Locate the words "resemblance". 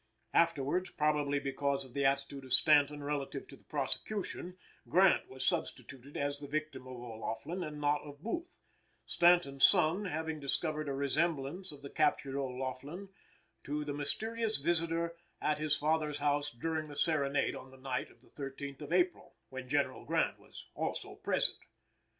10.95-11.71